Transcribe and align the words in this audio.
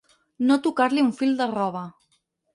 No 0.51 0.55
tocar-li 0.67 1.03
un 1.09 1.13
fil 1.21 1.37
de 1.43 1.49
roba. 1.53 1.87